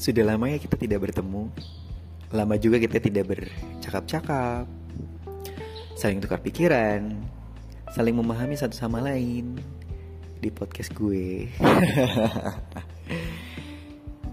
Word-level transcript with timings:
Sudah 0.00 0.24
lama 0.24 0.48
ya 0.48 0.56
kita 0.56 0.80
tidak 0.80 1.04
bertemu. 1.04 1.52
Lama 2.32 2.56
juga 2.56 2.80
kita 2.80 2.96
tidak 3.04 3.36
bercakap-cakap. 3.36 4.64
Saling 5.92 6.24
tukar 6.24 6.40
pikiran, 6.40 7.20
saling 7.92 8.16
memahami 8.16 8.56
satu 8.56 8.72
sama 8.72 9.04
lain 9.04 9.60
di 10.40 10.48
podcast 10.48 10.96
gue. 10.96 11.52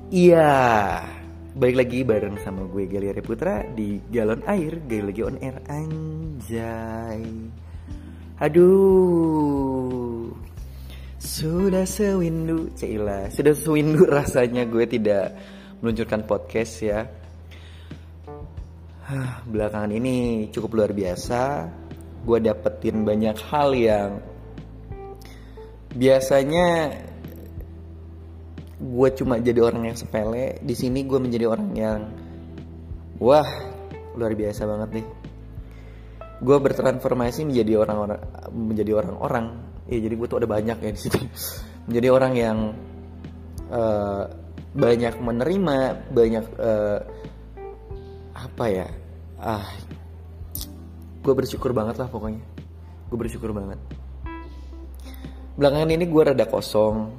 Iya, 0.07 1.03
balik 1.51 1.83
lagi 1.83 1.99
bareng 2.07 2.39
sama 2.39 2.63
gue 2.71 2.87
Galia 2.87 3.11
Putra 3.19 3.67
di 3.75 3.99
Galon 4.07 4.39
Air, 4.47 4.79
gali 4.87 5.03
lagi 5.03 5.19
on 5.19 5.35
air 5.43 5.59
anjay. 5.67 7.27
Aduh, 8.39 10.31
sudah 11.19 11.83
sewindu, 11.83 12.71
Cila, 12.71 13.27
sudah 13.27 13.51
sewindu 13.51 14.07
rasanya 14.15 14.63
gue 14.63 14.87
tidak 14.87 15.35
meluncurkan 15.81 16.25
podcast 16.25 16.73
ya. 16.81 17.05
Belakangan 19.47 19.91
ini 19.93 20.47
cukup 20.51 20.83
luar 20.83 20.91
biasa. 20.91 21.69
Gue 22.27 22.43
dapetin 22.43 23.07
banyak 23.07 23.37
hal 23.47 23.69
yang 23.71 24.11
biasanya 25.95 26.91
gue 28.77 29.09
cuma 29.15 29.39
jadi 29.39 29.59
orang 29.63 29.93
yang 29.93 29.97
sepele. 29.97 30.59
Di 30.59 30.75
sini 30.75 31.07
gue 31.07 31.19
menjadi 31.21 31.45
orang 31.47 31.71
yang 31.77 32.01
wah 33.21 33.47
luar 34.17 34.33
biasa 34.33 34.67
banget 34.67 34.89
nih. 35.01 35.07
Gue 36.37 36.57
bertransformasi 36.61 37.47
menjadi 37.47 37.81
orang-orang 37.81 38.21
menjadi 38.51 38.91
orang-orang. 38.97 39.45
Ya 39.87 39.97
jadi 40.03 40.13
gue 40.19 40.27
tuh 40.27 40.37
ada 40.43 40.49
banyak 40.49 40.77
ya 40.83 40.91
di 40.91 40.99
situ. 40.99 41.17
Menjadi 41.87 42.07
orang 42.11 42.33
yang 42.35 42.57
uh, 43.71 44.27
banyak 44.73 45.15
menerima, 45.21 45.77
banyak 46.11 46.45
uh, 46.59 46.99
apa 48.35 48.65
ya? 48.67 48.87
Ah, 49.37 49.67
gue 51.21 51.33
bersyukur 51.33 51.71
banget 51.71 52.01
lah 52.01 52.09
pokoknya. 52.09 52.41
Gue 53.07 53.17
bersyukur 53.19 53.53
banget. 53.53 53.79
Belakangan 55.57 55.89
ini 55.89 56.05
gue 56.05 56.21
rada 56.21 56.45
kosong, 56.45 57.11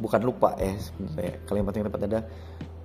bukan 0.00 0.20
lupa 0.24 0.56
ya 0.56 0.72
sebenarnya. 0.80 1.34
Kalimat 1.44 1.72
yang 1.76 1.86
tepat 1.92 2.02
ada, 2.08 2.20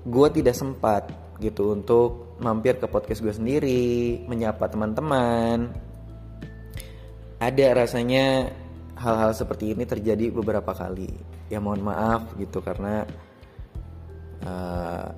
gue 0.04 0.28
tidak 0.36 0.56
sempat 0.56 1.04
gitu 1.40 1.76
untuk 1.76 2.36
mampir 2.40 2.76
ke 2.80 2.88
podcast 2.88 3.24
gue 3.24 3.32
sendiri, 3.32 4.24
menyapa 4.28 4.68
teman-teman. 4.68 5.72
Ada 7.40 7.76
rasanya 7.76 8.52
hal-hal 8.96 9.32
seperti 9.36 9.76
ini 9.76 9.84
terjadi 9.88 10.32
beberapa 10.32 10.72
kali. 10.72 11.12
Ya 11.48 11.60
mohon 11.64 11.84
maaf 11.84 12.36
gitu 12.40 12.60
karena 12.60 13.08
uh, 14.46 15.10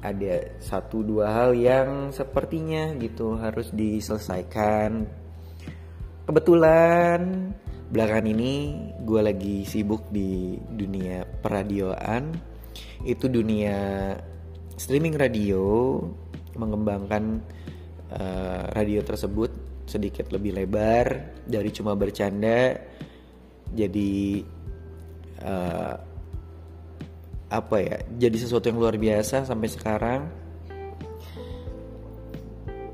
ada 0.00 0.34
satu 0.58 1.04
dua 1.04 1.28
hal 1.28 1.50
yang 1.52 2.10
sepertinya 2.10 2.96
gitu 2.96 3.36
harus 3.36 3.68
diselesaikan. 3.72 5.04
Kebetulan 6.24 7.52
belakangan 7.90 8.28
ini 8.30 8.54
gue 9.02 9.20
lagi 9.20 9.56
sibuk 9.68 10.08
di 10.08 10.56
dunia 10.56 11.26
peradioan. 11.26 12.32
Itu 13.04 13.28
dunia 13.28 14.12
streaming 14.76 15.16
radio 15.16 16.00
mengembangkan 16.56 17.40
uh, 18.12 18.64
radio 18.72 19.04
tersebut 19.04 19.52
sedikit 19.84 20.30
lebih 20.30 20.54
lebar 20.54 21.34
dari 21.44 21.68
cuma 21.74 21.98
bercanda 21.98 22.78
jadi 23.74 24.42
uh, 25.42 26.09
apa 27.50 27.76
ya 27.82 27.98
jadi 28.14 28.36
sesuatu 28.38 28.70
yang 28.70 28.78
luar 28.78 28.96
biasa 28.96 29.44
sampai 29.44 29.68
sekarang. 29.68 30.22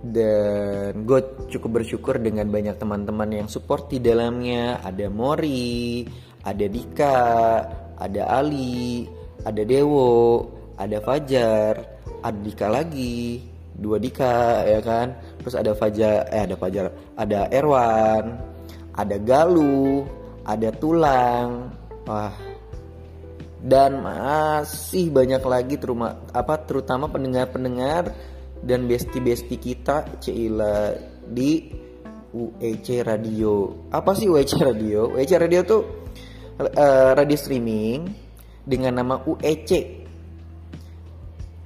Dan 0.06 1.02
gue 1.02 1.20
cukup 1.50 1.82
bersyukur 1.82 2.22
dengan 2.22 2.46
banyak 2.46 2.78
teman-teman 2.78 3.42
yang 3.42 3.48
support 3.50 3.90
di 3.90 3.98
dalamnya. 3.98 4.78
Ada 4.80 5.10
Mori 5.10 6.06
ada 6.46 6.66
Dika 6.70 7.18
ada 7.98 8.22
Ali 8.30 9.10
ada 9.42 9.62
Dewo 9.66 10.46
ada 10.78 11.02
Fajar 11.02 11.74
ada 12.22 12.38
Dika 12.38 12.70
lagi 12.70 13.42
dua 13.74 13.98
Dika 13.98 14.62
ya 14.62 14.78
kan? 14.78 15.10
Terus 15.42 15.54
ada 15.58 15.74
Fajar 15.74 16.30
eh 16.30 16.42
ada 16.46 16.54
Fajar 16.54 16.86
ada 17.18 17.50
Erwan 17.50 18.24
ada 18.94 19.16
Galuh 19.18 20.06
ada 20.46 20.70
Tulang. 20.78 21.74
Wah 22.06 22.30
dan 23.66 23.98
masih 23.98 25.10
banyak 25.10 25.42
lagi 25.42 25.74
teruma 25.74 26.22
apa 26.30 26.54
terutama 26.62 27.10
pendengar-pendengar 27.10 28.14
dan 28.62 28.86
besti-besti 28.86 29.58
kita 29.58 30.06
Cila 30.22 30.94
di 31.26 31.66
UEC 32.30 33.02
Radio. 33.02 33.74
Apa 33.90 34.14
sih 34.14 34.30
UEC 34.30 34.62
Radio? 34.62 35.10
UEC 35.18 35.34
Radio 35.34 35.60
tuh 35.66 35.82
uh, 36.62 37.10
radio 37.18 37.34
streaming 37.34 38.06
dengan 38.62 39.02
nama 39.02 39.18
UEC 39.26 39.70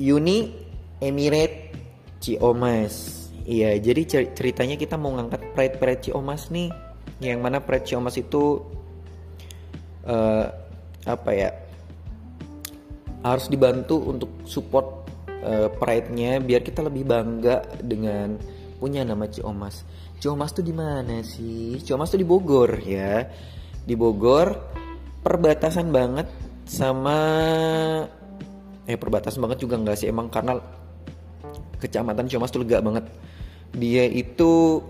Uni 0.01 0.39
Emirate 1.05 1.77
Ciomas. 2.17 3.29
Iya, 3.45 3.77
jadi 3.77 4.33
ceritanya 4.33 4.81
kita 4.81 4.97
mau 4.97 5.13
ngangkat 5.17 5.53
Pride 5.53 5.77
Pride 5.77 6.03
Ciomas 6.09 6.49
nih. 6.49 6.73
Yang 7.21 7.41
mana 7.45 7.61
Pride 7.61 7.85
Ciomas 7.85 8.17
itu 8.17 8.65
uh, 10.09 10.47
apa 11.05 11.31
ya? 11.37 11.60
Harus 13.21 13.47
dibantu 13.53 14.01
untuk 14.01 14.31
support 14.49 15.09
uh, 15.45 15.69
pride-nya 15.77 16.41
biar 16.41 16.65
kita 16.65 16.81
lebih 16.85 17.05
bangga 17.05 17.65
dengan 17.81 18.41
punya 18.81 19.05
nama 19.05 19.29
Ciomas. 19.29 19.85
Ciomas 20.21 20.53
tuh 20.57 20.65
di 20.65 20.73
mana 20.73 21.21
sih? 21.21 21.81
Ciomas 21.85 22.13
tuh 22.13 22.21
di 22.21 22.29
Bogor 22.29 22.81
ya. 22.81 23.25
Di 23.85 23.93
Bogor 23.97 24.53
perbatasan 25.21 25.93
banget 25.93 26.29
sama 26.65 27.19
eh 28.89 28.97
perbatasan 28.97 29.41
banget 29.45 29.59
juga 29.65 29.77
enggak 29.77 30.01
sih 30.01 30.09
emang 30.09 30.33
karena 30.33 30.57
kecamatan 31.81 32.29
Ciomas 32.29 32.53
tuh 32.53 32.65
lega 32.65 32.81
banget. 32.81 33.05
Dia 33.77 34.05
itu 34.09 34.83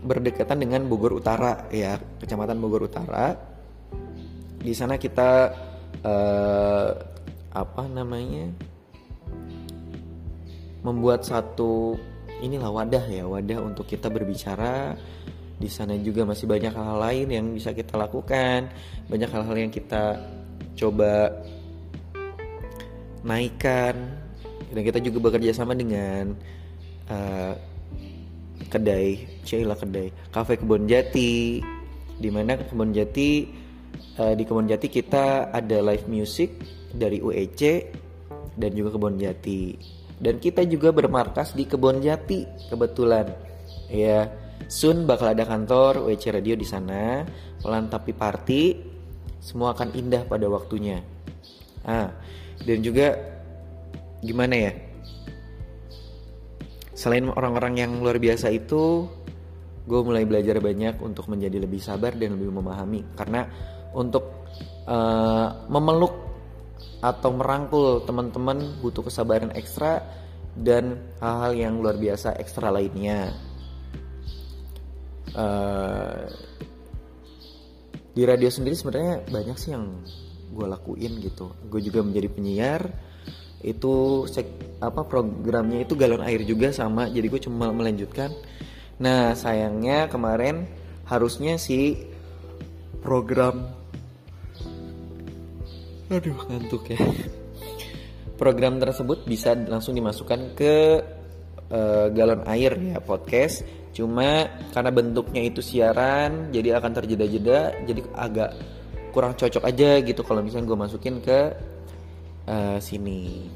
berdekatan 0.00 0.60
dengan 0.60 0.88
Bogor 0.88 1.20
Utara 1.20 1.68
ya, 1.68 2.00
kecamatan 2.20 2.56
Bogor 2.60 2.88
Utara. 2.88 3.36
Di 4.60 4.72
sana 4.76 5.00
kita 5.00 5.52
uh, 6.04 7.09
apa 7.50 7.82
namanya 7.90 8.46
membuat 10.86 11.26
satu 11.26 11.98
inilah 12.40 12.72
wadah 12.72 13.04
ya 13.10 13.24
wadah 13.26 13.58
untuk 13.60 13.86
kita 13.90 14.08
berbicara. 14.08 14.96
Di 15.60 15.68
sana 15.68 15.92
juga 16.00 16.24
masih 16.24 16.48
banyak 16.48 16.72
hal-hal 16.72 16.96
lain 16.96 17.28
yang 17.28 17.46
bisa 17.52 17.76
kita 17.76 17.92
lakukan 18.00 18.72
banyak 19.12 19.28
hal-hal 19.28 19.56
yang 19.60 19.68
kita 19.68 20.16
coba 20.72 21.28
naikkan. 23.20 23.94
Dan 24.70 24.86
kita 24.86 25.02
juga 25.02 25.18
bekerja 25.28 25.50
sama 25.50 25.74
dengan 25.74 26.30
uh, 27.10 27.52
kedai 28.70 29.42
Cila 29.42 29.74
kedai 29.74 30.14
kafe 30.32 30.56
kebun 30.56 30.88
jati. 30.88 31.60
Di 32.20 32.28
mana 32.32 32.56
kebun 32.56 32.96
jati 32.96 33.50
uh, 34.16 34.32
di 34.32 34.48
kebun 34.48 34.64
jati 34.64 34.88
kita 34.88 35.52
ada 35.52 35.76
live 35.84 36.08
music 36.08 36.79
dari 36.94 37.22
UEC 37.22 37.60
dan 38.58 38.70
juga 38.74 38.96
kebun 38.96 39.16
jati. 39.16 39.76
Dan 40.20 40.36
kita 40.36 40.68
juga 40.68 40.92
bermarkas 40.92 41.56
di 41.56 41.64
Kebon 41.64 42.04
Jati 42.04 42.68
kebetulan. 42.68 43.24
Ya 43.88 44.28
soon 44.68 45.08
bakal 45.08 45.32
ada 45.32 45.48
kantor 45.48 46.04
WC 46.04 46.36
Radio 46.36 46.54
di 46.60 46.68
sana. 46.68 47.24
Pelan 47.64 47.88
tapi 47.88 48.12
party 48.12 48.76
semua 49.40 49.72
akan 49.72 49.96
indah 49.96 50.28
pada 50.28 50.44
waktunya. 50.52 51.00
Ah 51.88 52.12
dan 52.60 52.84
juga 52.84 53.16
gimana 54.20 54.54
ya? 54.68 54.72
Selain 56.92 57.24
orang-orang 57.32 57.80
yang 57.80 57.92
luar 58.04 58.20
biasa 58.20 58.52
itu 58.52 59.08
gue 59.88 60.00
mulai 60.04 60.28
belajar 60.28 60.60
banyak 60.60 61.00
untuk 61.00 61.32
menjadi 61.32 61.64
lebih 61.64 61.80
sabar 61.80 62.12
dan 62.12 62.36
lebih 62.36 62.52
memahami. 62.52 63.16
Karena 63.16 63.48
untuk 63.96 64.44
uh, 64.84 65.64
memeluk 65.72 66.29
atau 67.00 67.32
merangkul 67.32 68.04
teman-teman 68.04 68.76
butuh 68.84 69.08
kesabaran 69.08 69.52
ekstra 69.56 70.04
dan 70.52 71.00
hal-hal 71.22 71.52
yang 71.56 71.74
luar 71.80 71.96
biasa 71.96 72.36
ekstra 72.36 72.68
lainnya. 72.68 73.32
Uh, 75.30 76.26
di 78.10 78.26
radio 78.26 78.50
sendiri 78.50 78.74
sebenarnya 78.74 79.22
banyak 79.30 79.56
sih 79.56 79.70
yang 79.72 80.02
gue 80.50 80.66
lakuin 80.66 81.22
gitu. 81.22 81.54
Gue 81.70 81.80
juga 81.80 82.02
menjadi 82.02 82.28
penyiar. 82.28 82.82
Itu 83.60 84.24
sek, 84.26 84.80
apa 84.80 85.04
programnya 85.04 85.84
itu 85.84 85.94
galon 85.94 86.24
air 86.24 86.42
juga 86.44 86.74
sama. 86.74 87.06
Jadi 87.08 87.26
gue 87.30 87.40
cuma 87.46 87.70
melanjutkan. 87.70 88.34
Nah 89.00 89.32
sayangnya 89.32 90.10
kemarin 90.10 90.68
harusnya 91.08 91.56
si 91.56 91.96
program 93.00 93.79
aduh. 96.10 96.36
Ngantuk 96.50 96.90
ya. 96.90 96.98
Program 98.34 98.82
tersebut 98.82 99.24
bisa 99.28 99.54
langsung 99.54 99.94
dimasukkan 99.94 100.58
ke 100.58 100.74
uh, 101.70 102.06
galon 102.10 102.42
air 102.50 102.74
ya 102.76 102.98
podcast. 102.98 103.62
Cuma 103.94 104.48
karena 104.74 104.90
bentuknya 104.90 105.42
itu 105.46 105.62
siaran 105.62 106.50
jadi 106.54 106.78
akan 106.78 106.92
terjeda-jeda 106.94 107.74
jadi 107.86 108.00
agak 108.14 108.50
kurang 109.10 109.34
cocok 109.34 109.66
aja 109.66 109.98
gitu 110.02 110.22
kalau 110.22 110.40
misalnya 110.42 110.70
gue 110.70 110.78
masukin 110.78 111.16
ke 111.22 111.38
uh, 112.50 112.78
sini. 112.82 113.46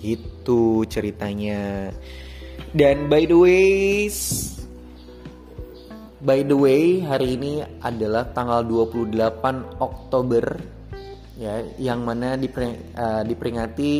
Gitu 0.00 0.86
ceritanya. 0.88 1.92
Dan 2.72 3.08
by 3.08 3.24
the 3.28 3.36
way 3.36 4.06
by 6.22 6.42
the 6.42 6.54
way 6.54 7.02
hari 7.02 7.38
ini 7.38 7.62
adalah 7.82 8.26
tanggal 8.34 8.62
28 8.66 9.82
Oktober 9.82 10.77
ya 11.38 11.62
yang 11.78 12.02
mana 12.02 12.34
uh, 12.34 13.22
diperingati 13.22 13.92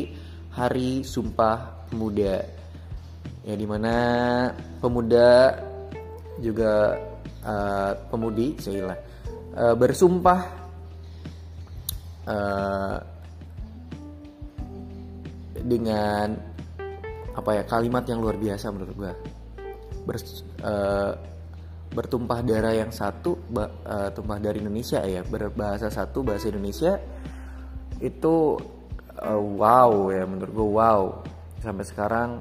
Hari 0.59 1.07
Sumpah 1.07 1.87
Pemuda. 1.87 2.43
Ya 3.47 3.55
di 3.55 3.65
mana 3.65 3.95
pemuda 4.83 5.57
juga 6.43 6.99
uh, 7.47 7.93
pemudi 8.11 8.59
saya 8.61 8.93
uh, 9.57 9.75
bersumpah 9.79 10.41
uh, 12.29 12.97
dengan 15.65 16.37
apa 17.33 17.51
ya 17.55 17.63
kalimat 17.65 18.05
yang 18.05 18.21
luar 18.21 18.37
biasa 18.37 18.69
menurut 18.75 18.95
gue 18.99 19.13
Ber, 20.05 20.17
uh, 20.67 21.13
bertumpah 21.89 22.45
darah 22.45 22.77
yang 22.77 22.93
satu 22.93 23.37
uh, 23.57 24.09
tumpah 24.13 24.39
dari 24.39 24.61
Indonesia 24.61 25.01
ya 25.03 25.25
berbahasa 25.25 25.89
satu 25.89 26.21
bahasa 26.21 26.53
Indonesia 26.53 27.01
itu 27.99 28.55
uh, 29.19 29.41
wow 29.41 30.13
ya 30.13 30.25
menurut 30.29 30.53
gue 30.53 30.69
wow. 30.69 31.03
Sampai 31.59 31.83
sekarang 31.83 32.39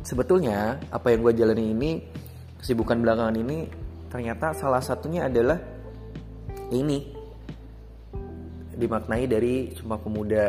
sebetulnya 0.00 0.80
apa 0.88 1.12
yang 1.12 1.20
gue 1.20 1.34
jalani 1.36 1.64
ini 1.68 1.90
kesibukan 2.56 2.96
belakangan 3.04 3.36
ini 3.36 3.68
ternyata 4.08 4.56
salah 4.56 4.80
satunya 4.80 5.28
adalah 5.28 5.60
ini. 6.72 7.18
Dimaknai 8.78 9.26
dari 9.26 9.74
Sumpah 9.74 9.98
Pemuda 9.98 10.46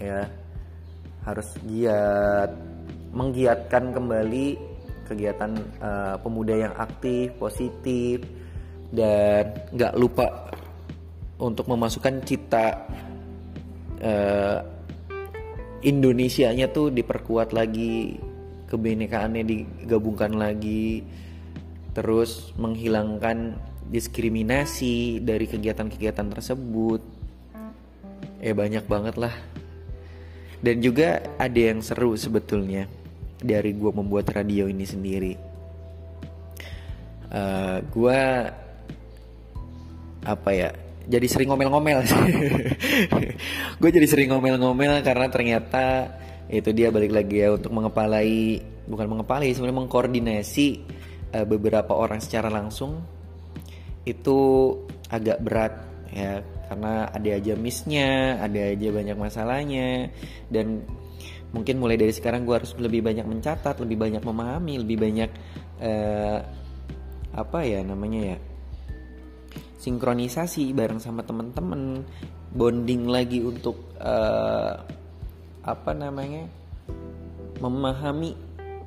ya 0.00 0.24
harus 1.22 1.48
giat 1.68 2.50
menggiatkan 3.12 3.92
kembali 3.92 4.71
kegiatan 5.12 5.52
uh, 5.78 6.16
pemuda 6.18 6.56
yang 6.56 6.74
aktif 6.74 7.36
positif 7.36 8.24
dan 8.92 9.52
nggak 9.72 9.94
lupa 10.00 10.52
untuk 11.40 11.68
memasukkan 11.68 12.24
cita 12.24 12.66
uh, 14.00 14.58
Indonesianya 15.82 16.70
tuh 16.70 16.94
diperkuat 16.94 17.50
lagi 17.50 18.14
kebinekaannya 18.70 19.42
digabungkan 19.42 20.38
lagi 20.38 21.02
terus 21.92 22.54
menghilangkan 22.56 23.58
diskriminasi 23.90 25.20
dari 25.20 25.44
kegiatan-kegiatan 25.44 26.28
tersebut. 26.32 27.02
Eh 28.40 28.54
banyak 28.54 28.86
banget 28.86 29.18
lah. 29.18 29.34
Dan 30.62 30.78
juga 30.78 31.18
ada 31.36 31.58
yang 31.58 31.82
seru 31.82 32.14
sebetulnya 32.14 33.01
dari 33.42 33.74
gue 33.74 33.92
membuat 33.92 34.32
radio 34.32 34.70
ini 34.70 34.86
sendiri. 34.86 35.32
Uh, 37.32 37.36
eh, 37.36 37.76
gue 37.90 38.20
apa 40.22 40.50
ya 40.54 40.70
jadi 41.06 41.26
sering 41.26 41.50
ngomel-ngomel. 41.50 41.98
Gue 43.80 43.90
jadi 43.90 44.06
sering 44.06 44.30
ngomel-ngomel 44.30 45.02
karena 45.02 45.26
ternyata 45.26 46.14
itu 46.46 46.70
dia 46.70 46.94
balik 46.94 47.10
lagi 47.10 47.42
ya 47.42 47.54
untuk 47.54 47.74
mengepalai 47.74 48.62
bukan 48.86 49.06
mengepalai 49.10 49.50
sebenarnya 49.50 49.78
mengkoordinasi 49.82 50.66
uh, 51.34 51.46
beberapa 51.46 51.90
orang 51.96 52.22
secara 52.22 52.46
langsung. 52.46 53.02
Itu 54.06 54.38
agak 55.10 55.42
berat 55.42 55.74
ya 56.12 56.44
karena 56.70 57.08
ada 57.12 57.30
aja 57.36 57.54
missnya 57.56 58.40
ada 58.40 58.72
aja 58.72 58.88
banyak 58.88 59.16
masalahnya 59.16 60.08
dan 60.48 60.86
mungkin 61.52 61.76
mulai 61.80 62.00
dari 62.00 62.12
sekarang 62.12 62.48
gue 62.48 62.56
harus 62.56 62.72
lebih 62.80 63.04
banyak 63.04 63.24
mencatat 63.28 63.76
lebih 63.84 64.00
banyak 64.00 64.22
memahami 64.24 64.74
lebih 64.80 64.96
banyak 65.00 65.30
uh, 65.84 66.38
apa 67.32 67.58
ya 67.64 67.80
namanya 67.84 68.36
ya 68.36 68.38
sinkronisasi 69.80 70.72
bareng 70.72 71.00
sama 71.00 71.24
temen-temen 71.24 72.04
bonding 72.52 73.08
lagi 73.08 73.40
untuk 73.40 73.96
uh, 74.00 74.76
apa 75.62 75.90
namanya 75.92 76.46
memahami 77.58 78.36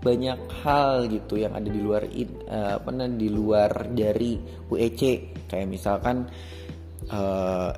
banyak 0.06 0.38
hal 0.62 1.10
gitu 1.10 1.42
yang 1.42 1.58
ada 1.58 1.66
di 1.66 1.82
luar 1.82 2.06
uh, 2.06 2.78
apa 2.78 2.90
namanya 2.94 3.18
di 3.18 3.30
luar 3.34 3.72
dari 3.90 4.38
UEC 4.70 5.02
kayak 5.50 5.70
misalkan 5.70 6.30
orang 7.06 7.14
eh, 7.14 7.72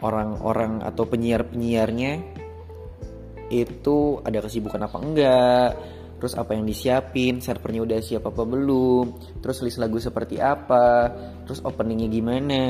orang-orang 0.00 0.72
atau 0.80 1.04
penyiar-penyiarnya 1.04 2.12
itu 3.52 4.24
ada 4.24 4.40
kesibukan 4.40 4.88
apa 4.88 4.96
enggak 4.96 5.70
terus 6.22 6.38
apa 6.38 6.54
yang 6.54 6.62
disiapin 6.62 7.42
servernya 7.42 7.82
udah 7.82 7.98
siap 7.98 8.30
apa 8.30 8.46
belum 8.46 9.06
terus 9.42 9.58
list 9.66 9.82
lagu 9.82 9.98
seperti 9.98 10.38
apa 10.38 11.10
terus 11.42 11.58
openingnya 11.66 12.06
gimana 12.06 12.64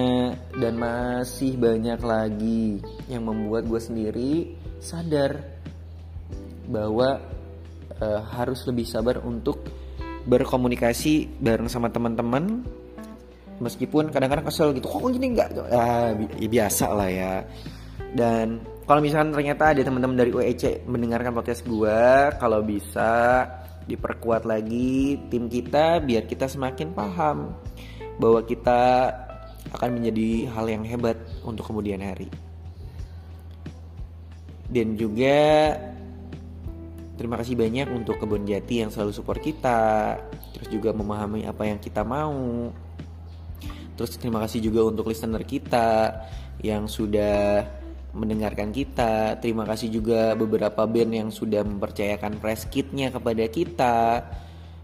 dan 0.56 0.81
masih 0.81 1.61
banyak 1.61 2.00
lagi 2.00 2.81
yang 3.12 3.29
membuat 3.29 3.69
gue 3.69 3.76
sendiri 3.76 4.32
sadar 4.81 5.37
bahwa 6.64 7.20
uh, 8.00 8.20
harus 8.32 8.64
lebih 8.64 8.88
sabar 8.88 9.20
untuk 9.20 9.61
berkomunikasi 10.25 11.37
bareng 11.37 11.69
sama 11.69 11.93
teman-teman 11.93 12.64
meskipun 13.61 14.11
kadang-kadang 14.11 14.49
kesel 14.49 14.73
gitu 14.73 14.88
kok 14.88 15.12
gini 15.12 15.37
nggak 15.37 15.49
ah, 15.70 16.11
ya, 16.40 16.49
biasa 16.49 16.87
lah 16.94 17.11
ya. 17.11 17.34
Dan 18.12 18.61
kalau 18.87 19.00
misalkan 19.00 19.31
ternyata 19.31 19.73
ada 19.73 19.82
teman-teman 19.82 20.19
dari 20.19 20.31
UEC 20.34 20.84
mendengarkan 20.87 21.32
podcast 21.32 21.62
gue 21.67 22.00
kalau 22.38 22.61
bisa 22.62 23.46
diperkuat 23.87 24.46
lagi 24.46 25.19
tim 25.31 25.50
kita 25.50 25.99
biar 26.02 26.26
kita 26.26 26.46
semakin 26.46 26.94
paham 26.94 27.55
bahwa 28.19 28.43
kita 28.46 29.11
akan 29.73 29.90
menjadi 29.99 30.53
hal 30.53 30.67
yang 30.69 30.84
hebat 30.86 31.19
untuk 31.43 31.67
kemudian 31.67 32.03
hari 32.03 32.31
dan 34.72 34.96
juga 34.96 35.41
Terima 37.12 37.39
kasih 37.39 37.55
banyak 37.55 37.86
untuk 37.93 38.19
Kebun 38.19 38.48
Jati 38.48 38.82
yang 38.82 38.91
selalu 38.91 39.12
support 39.15 39.39
kita, 39.39 40.17
terus 40.56 40.67
juga 40.72 40.96
memahami 40.96 41.46
apa 41.46 41.69
yang 41.69 41.79
kita 41.79 42.03
mau. 42.03 42.72
Terus 43.94 44.17
terima 44.17 44.41
kasih 44.43 44.65
juga 44.65 44.89
untuk 44.89 45.06
listener 45.06 45.44
kita 45.46 46.19
yang 46.65 46.91
sudah 46.91 47.62
mendengarkan 48.12 48.70
kita. 48.70 49.40
Terima 49.40 49.64
kasih 49.64 49.88
juga 49.88 50.36
beberapa 50.36 50.84
band 50.84 51.12
yang 51.12 51.28
sudah 51.32 51.64
mempercayakan 51.64 52.38
press 52.38 52.69
kitnya 52.69 53.08
kepada 53.08 53.44
kita. 53.48 53.96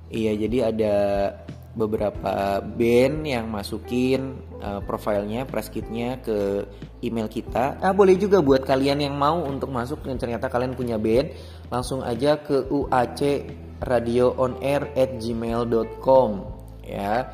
Iya, 0.08 0.32
jadi 0.49 0.58
ada 0.73 0.97
beberapa 1.76 2.58
band 2.64 3.28
yang 3.28 3.47
masukin 3.52 4.40
uh, 4.58 4.80
profilnya, 4.82 5.44
press 5.44 5.70
kitnya 5.70 6.18
ke 6.18 6.66
email 7.04 7.30
kita. 7.30 7.78
Ah 7.78 7.94
boleh 7.94 8.18
juga 8.18 8.42
buat 8.42 8.66
kalian 8.66 9.04
yang 9.04 9.14
mau 9.14 9.44
untuk 9.47 9.70
masuk 9.70 10.02
dan 10.02 10.18
ternyata 10.18 10.50
kalian 10.50 10.75
punya 10.75 10.99
band 10.99 11.30
langsung 11.70 12.02
aja 12.02 12.40
ke 12.40 12.66
uac 12.66 13.20
radio 13.85 14.35
on 14.35 14.58
air 14.58 14.90
at 14.99 15.23
gmail.com 15.23 16.30
ya 16.82 17.30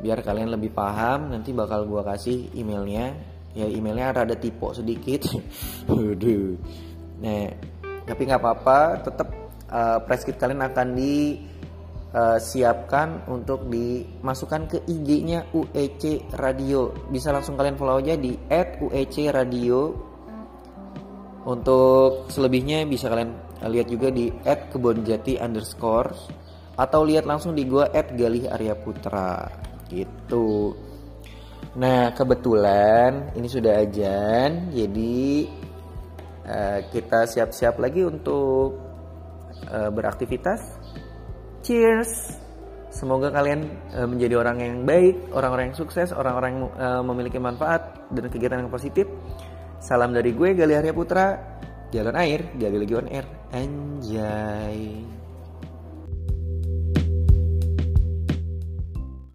biar 0.00 0.18
kalian 0.24 0.50
lebih 0.54 0.72
paham 0.72 1.34
nanti 1.34 1.52
bakal 1.52 1.84
gua 1.84 2.06
kasih 2.06 2.48
emailnya 2.56 3.31
ya 3.52 3.68
emailnya 3.68 4.16
rada 4.16 4.36
tipe 4.36 4.64
sedikit 4.72 5.28
nah 7.22 7.44
tapi 8.02 8.20
nggak 8.26 8.40
apa-apa 8.42 8.78
tetap 9.04 9.28
uh, 9.70 9.98
press 10.04 10.26
kit 10.26 10.36
kalian 10.36 10.62
akan 10.66 10.88
di 10.92 11.38
uh, 12.12 12.38
siapkan 12.38 13.24
untuk 13.28 13.66
dimasukkan 13.66 14.62
ke 14.68 14.78
IG-nya 14.86 15.48
UEC 15.52 16.34
Radio. 16.36 16.92
Bisa 17.08 17.32
langsung 17.32 17.56
kalian 17.56 17.76
follow 17.80 17.98
aja 17.98 18.14
di 18.14 18.36
@UEC 18.48 19.32
Radio. 19.32 20.10
Untuk 21.42 22.30
selebihnya 22.30 22.86
bisa 22.86 23.10
kalian 23.10 23.34
lihat 23.66 23.90
juga 23.90 24.14
di 24.14 24.30
@kebonjati 24.46 25.42
underscore 25.42 26.14
atau 26.78 27.02
lihat 27.02 27.26
langsung 27.26 27.58
di 27.58 27.66
gua 27.66 27.90
@galih 27.90 28.46
Arya 28.46 28.78
Putra 28.78 29.50
gitu. 29.90 30.74
Nah 31.72 32.12
kebetulan 32.12 33.32
ini 33.32 33.48
sudah 33.48 33.80
ajan 33.80 34.68
jadi 34.76 35.48
uh, 36.44 36.78
kita 36.92 37.24
siap-siap 37.24 37.80
lagi 37.80 38.04
untuk 38.04 38.76
uh, 39.72 39.90
beraktivitas. 39.92 40.60
Cheers. 41.64 42.40
Semoga 42.92 43.32
kalian 43.32 43.64
uh, 43.96 44.04
menjadi 44.04 44.36
orang 44.36 44.60
yang 44.60 44.76
baik, 44.84 45.32
orang-orang 45.32 45.72
yang 45.72 45.78
sukses, 45.80 46.12
orang-orang 46.12 46.50
yang 46.52 46.64
uh, 46.76 47.00
memiliki 47.00 47.40
manfaat 47.40 48.04
dan 48.12 48.28
kegiatan 48.28 48.60
yang 48.60 48.72
positif. 48.72 49.08
Salam 49.80 50.12
dari 50.12 50.36
gue 50.36 50.52
Galih 50.52 50.76
Arya 50.78 50.92
Putra 50.92 51.26
Galon 51.92 52.16
air, 52.16 52.40
gali 52.56 52.80
lagi 52.80 52.94
on 52.96 53.08
air. 53.12 53.26
Anjay. 53.52 55.04